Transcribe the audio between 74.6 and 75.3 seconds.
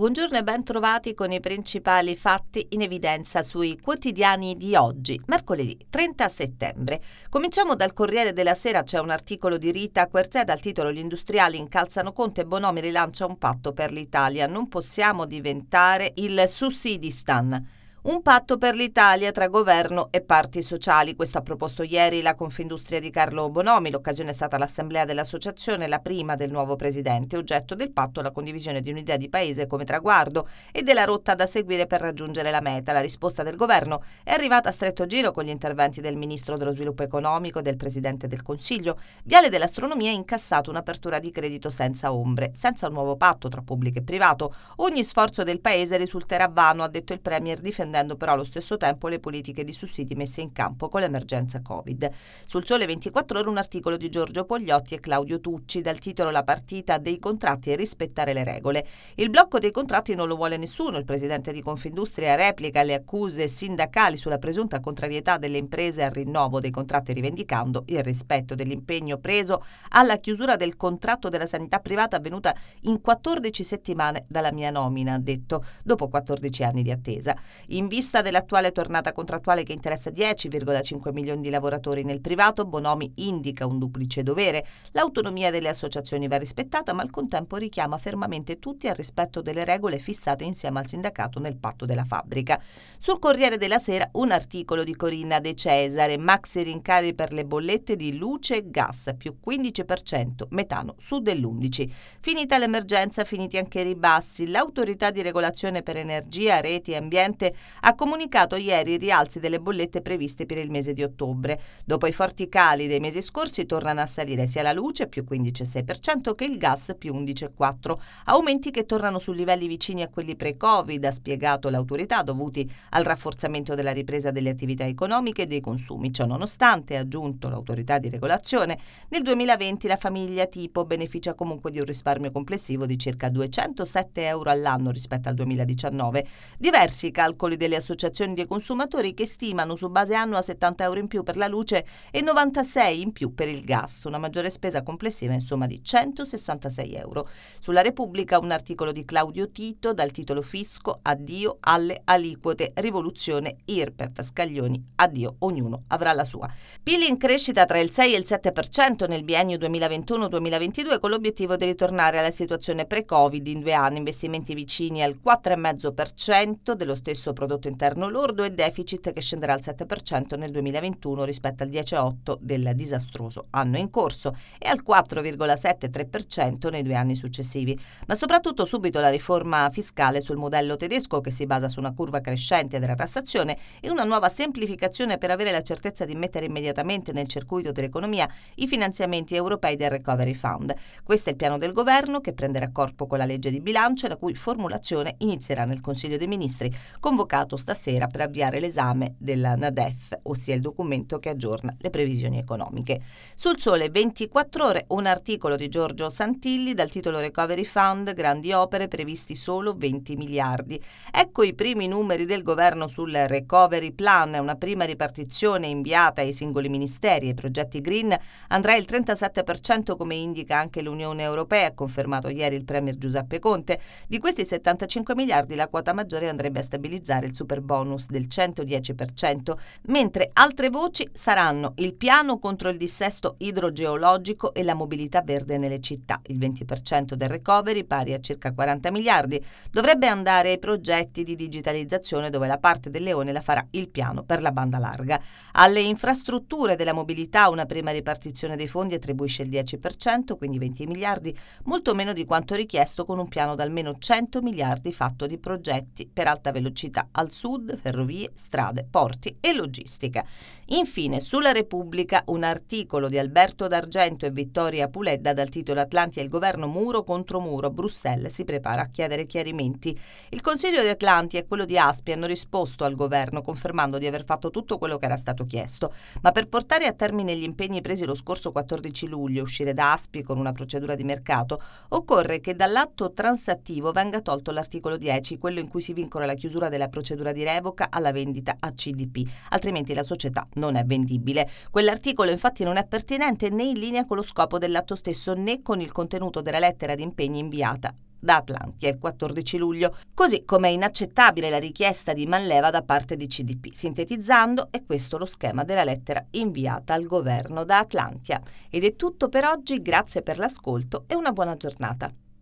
nomina, ha